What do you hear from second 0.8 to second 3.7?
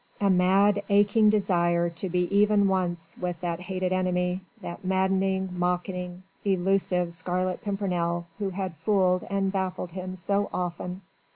aching desire to be even once with that